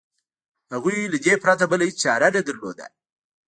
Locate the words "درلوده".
2.47-2.85